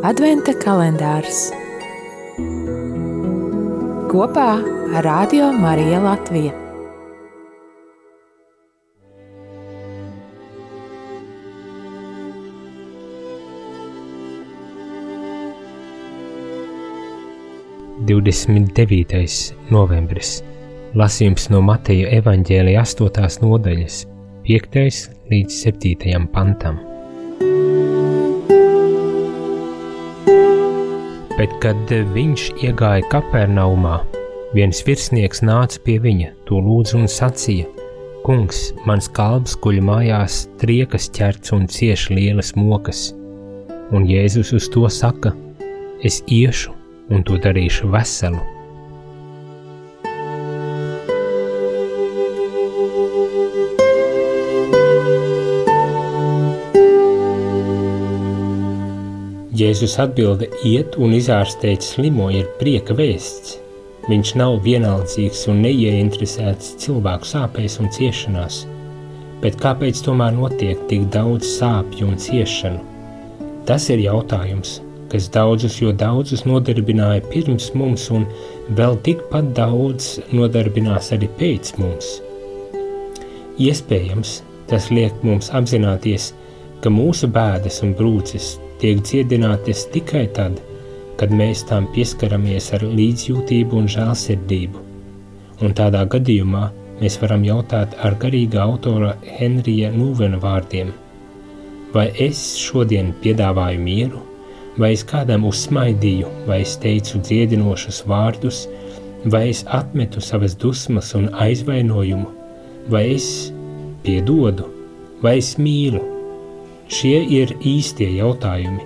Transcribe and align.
Adventa 0.00 0.54
kalendārs 0.56 1.50
kopā 4.08 4.46
ar 4.96 5.04
Radio 5.04 5.50
Mariju 5.52 5.98
Latviju. 6.06 6.54
Divdesmit 18.08 18.72
devītais 18.72 19.50
novembris. 19.68 20.38
Lasījums 20.96 21.50
no 21.52 21.60
Mateja 21.60 22.08
evaņģēlija 22.22 22.88
8. 22.88 23.44
nodaļas, 23.44 24.06
5. 24.48 24.86
līdz 25.28 25.64
7. 25.68 26.30
pantam. 26.32 26.86
Bet, 31.40 31.54
kad 31.62 31.88
viņš 31.88 32.42
iegāja 32.60 33.06
Kapernaumā, 33.08 34.02
viens 34.52 34.82
virsnieks 34.84 35.40
nāca 35.40 35.80
pie 35.86 35.94
viņa, 36.04 36.34
to 36.44 36.58
lūdza 36.60 36.98
un 36.98 37.08
sacīja: 37.08 37.64
Kungs, 38.26 38.58
mans 38.84 39.08
kalps 39.16 39.54
guļ 39.64 39.78
mājās, 39.88 40.42
triekas 40.60 41.08
ķerts 41.16 41.54
un 41.56 41.64
cieši 41.64 42.18
lielas 42.18 42.52
mokas. 42.60 43.14
Un 43.88 44.04
Jēzus 44.04 44.52
uz 44.58 44.68
to 44.74 44.84
saka: 44.92 45.32
Es 46.04 46.20
iešu 46.28 46.76
un 47.08 47.24
to 47.24 47.40
darīšu 47.40 47.88
veselu. 47.88 48.44
Jēzus 59.60 59.98
atbilda, 60.00 60.46
iet 60.64 60.94
un 60.96 61.12
izārstēt 61.12 61.84
slimo 61.84 62.30
ir 62.32 62.46
prieka 62.60 62.94
vēsts. 62.96 63.58
Viņš 64.08 64.30
nav 64.40 64.54
vienaldzīgs 64.64 65.42
un 65.52 65.58
neieinteresēts 65.66 66.78
cilvēku 66.80 67.28
sāpēs 67.28 67.76
un 67.82 67.90
ciešanās. 67.92 68.62
Bet 69.42 69.58
kāpēc 69.60 70.00
tomēr 70.06 70.32
notiek 70.38 70.80
tik 70.88 71.04
daudz 71.12 71.50
sāpju 71.58 72.08
un 72.08 72.16
ciešanu? 72.22 72.80
Tas 73.68 73.90
ir 73.92 74.00
jautājums, 74.06 74.78
kas 75.12 75.28
daudzus, 75.34 75.76
jo 75.82 75.92
daudzus 75.92 76.46
nodarbināja 76.48 77.26
pirms 77.28 77.68
mums 77.76 78.06
un 78.16 78.24
vēl 78.80 78.96
tikpat 79.04 79.52
daudz 79.58 80.14
nodarbinās 80.32 81.12
arī 81.18 81.28
pēc 81.42 81.74
mums. 81.82 82.14
Iespējams, 83.60 84.38
tas 84.72 84.88
liek 84.94 85.20
mums 85.26 85.52
apzināties, 85.52 86.32
ka 86.80 86.88
mūsu 86.88 87.28
bēdas 87.28 87.82
un 87.84 87.92
brūces 87.98 88.54
tiek 88.80 89.00
dziedinātas 89.04 89.84
tikai 89.92 90.26
tad, 90.36 90.60
kad 91.20 91.32
mēs 91.36 91.66
tām 91.68 91.88
pieskaramies 91.94 92.70
ar 92.76 92.84
līdzjūtību 92.88 93.76
un 93.76 93.88
žēlsirdību. 93.92 94.84
Un 95.60 95.74
tādā 95.76 96.06
gadījumā 96.08 96.62
mēs 97.00 97.18
varam 97.20 97.44
jautāt 97.44 97.96
ar 98.00 98.16
garīga 98.22 98.62
autora 98.64 99.12
Henrija 99.38 99.90
Nūvena 99.92 100.40
vārdiem: 100.40 100.94
Vai 101.92 102.08
es 102.28 102.40
šodien 102.60 103.12
piedāvāju 103.20 103.82
mieru, 103.84 104.22
vai 104.80 104.94
es 104.96 105.04
kādam 105.04 105.44
uzsmaidīju, 105.48 106.30
vai 106.48 106.62
es 106.64 106.76
teicu 106.80 107.20
dziedinošus 107.20 108.04
vārdus, 108.08 108.62
vai 109.24 109.50
es 109.50 109.64
atmetu 109.68 110.22
savas 110.24 110.56
dusmas 110.56 111.12
un 111.18 111.28
aizvainojumu, 111.44 112.30
vai 112.88 113.10
es 113.18 113.28
piedodu, 114.06 114.70
vai 115.20 115.36
es 115.42 115.58
mīlu? 115.60 116.19
Šie 116.90 117.20
ir 117.22 117.52
īstie 117.62 118.08
jautājumi. 118.16 118.82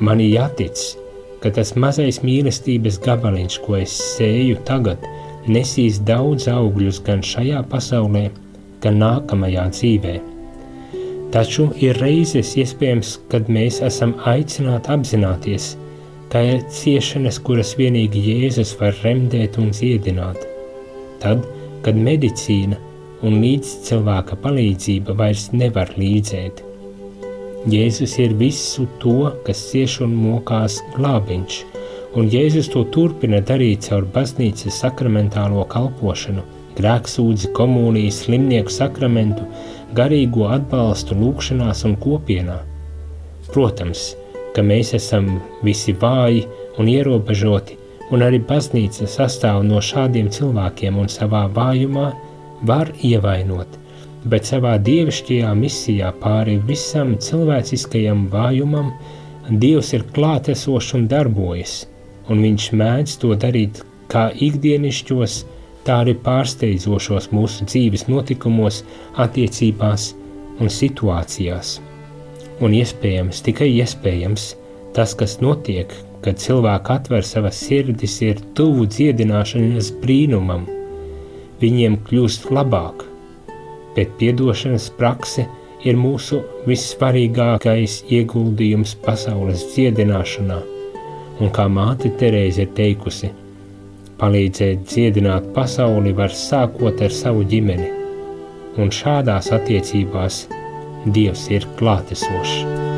Man 0.00 0.20
ir 0.22 0.36
jātic, 0.36 0.78
ka 1.42 1.50
tas 1.56 1.72
mazais 1.74 2.20
mīlestības 2.22 3.00
gabaliņš, 3.02 3.56
ko 3.64 3.74
es 3.80 3.96
sēju 4.14 4.60
tagad, 4.68 5.02
nesīs 5.50 5.98
daudz 6.06 6.46
augļus 6.52 7.00
gan 7.08 7.24
šajā 7.26 7.64
pasaulē, 7.72 8.28
gan 8.84 9.00
nākamajā 9.02 9.66
dzīvē. 9.74 10.14
Taču 11.34 11.68
ir 11.82 11.98
reizes 12.02 12.54
iespējams, 12.58 13.16
kad 13.34 13.50
mēs 13.50 13.80
esam 13.86 14.14
aicināti 14.30 14.94
apzināties, 14.94 15.72
ka 16.30 16.46
ir 16.46 16.64
ciešanas, 16.70 17.42
kuras 17.42 17.74
vienīgi 17.78 18.22
Jēzus 18.30 18.76
var 18.78 18.94
remdēt 19.02 19.58
un 19.58 19.74
dziedināt. 19.74 20.46
Tad, 21.22 21.42
kad 21.82 21.98
medicīna 21.98 22.78
un 23.26 23.42
līdz 23.42 23.76
cilvēka 23.90 24.38
palīdzība 24.42 25.18
vairs 25.18 25.50
nevar 25.52 25.90
līdzēt. 25.98 26.69
Jēzus 27.68 28.14
ir 28.16 28.32
visu 28.40 28.86
to, 29.02 29.34
kas 29.44 29.58
cieš 29.68 29.98
un 30.06 30.14
mokās 30.16 30.78
glābiņš, 30.94 31.56
un 32.16 32.30
Jēzus 32.32 32.70
to 32.72 32.86
turpina 32.88 33.42
darīt 33.44 33.84
caur 33.90 34.06
baznīcas 34.14 34.78
sakramentālo 34.80 35.66
kalpošanu, 35.68 36.40
grēksūdzi, 36.78 37.50
komunijas, 37.52 38.22
slimnieku 38.24 38.72
sakramentu, 38.72 39.44
garīgo 39.92 40.48
atbalstu 40.54 41.18
lūkšanās 41.20 41.84
un 41.84 41.98
kopienā. 42.00 42.56
Protams, 43.52 44.14
ka 44.56 44.64
mēs 44.64 44.94
esam 44.96 45.28
visi 45.60 45.92
vāji 45.92 46.46
un 46.80 46.88
ierobežoti, 46.88 47.76
un 48.08 48.24
arī 48.24 48.40
baznīca 48.40 49.04
sastāv 49.04 49.60
no 49.68 49.84
šādiem 49.84 50.32
cilvēkiem 50.32 50.96
un 50.96 51.12
savā 51.12 51.44
vājumā 51.52 52.08
var 52.72 52.94
ievainot, 53.04 53.79
bet 54.24 54.50
savā 54.50 54.76
dievišķajā 54.84 55.54
misijā 55.56 56.12
pāri 56.20 56.58
visam 56.68 57.16
cilvēciskajam 57.20 58.26
vājumam 58.32 58.92
Dievs 59.50 59.88
ir 59.96 60.04
klātesošs 60.14 60.92
un 60.94 61.06
darbojas, 61.10 61.72
un 62.30 62.38
viņš 62.44 62.66
mēdz 62.78 63.16
to 63.18 63.32
darīt 63.34 63.80
kā 64.12 64.28
ikdienišķos, 64.46 65.34
tā 65.82 65.96
arī 66.04 66.14
pārsteidzošos 66.22 67.30
mūsu 67.34 67.66
dzīves 67.66 68.06
notikumos, 68.06 68.84
attiecībās 69.18 70.12
un 70.62 70.70
situācijās. 70.70 71.80
Un 72.62 72.76
iespējams, 72.78 73.42
tikai 73.42 73.72
iespējams, 73.80 74.46
tas, 74.94 75.16
kas 75.18 75.40
notiek, 75.42 75.90
kad 76.22 76.38
cilvēki 76.38 76.94
atver 76.94 77.26
savas 77.26 77.58
sirdis, 77.58 78.20
ir 78.22 78.38
tuvu 78.54 78.86
dziedināšanas 78.86 79.90
brīnumam. 79.98 80.68
Viņiem 81.58 81.98
kļūst 82.06 82.52
labāk, 82.54 83.02
bet 83.96 84.12
piedošanas 84.20 84.90
prakse 84.98 85.46
ir 85.84 85.96
mūsu 85.96 86.42
vissvarīgākais 86.68 88.00
ieguldījums 88.12 88.96
pasaules 89.04 89.64
dziedināšanā, 89.72 90.58
un 91.40 91.54
kā 91.56 91.66
māte 91.72 92.12
Terēze 92.20 92.66
ir 92.66 92.74
teikusi, 92.76 93.32
palīdzēt 94.20 94.84
dziedināt 94.90 95.48
pasauli 95.56 96.12
var 96.16 96.34
sākot 96.36 97.00
ar 97.06 97.16
savu 97.22 97.46
ģimeni, 97.48 97.88
un 98.80 98.92
šādās 98.94 99.52
attiecībās 99.56 100.44
Dievs 101.08 101.46
ir 101.48 101.64
klātesošs. 101.78 102.89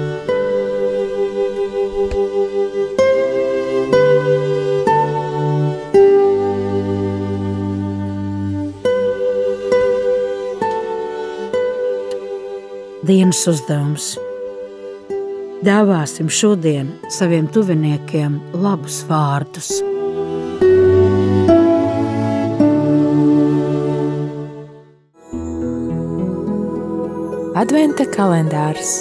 Dienas 13.12 13.42
uzdevums. 13.50 14.14
Dāvāsim 15.66 16.30
šodien 16.32 16.88
saviem 17.12 17.48
tuviniekiem 17.52 18.38
labus 18.56 19.02
vārdus. 19.08 19.68
Adventa 27.62 28.08
kalendārs 28.16 28.96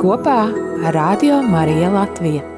kopā 0.00 0.38
ar 0.86 0.96
Radio 0.96 1.42
Mariju 1.50 1.92
Latviju. 1.98 2.49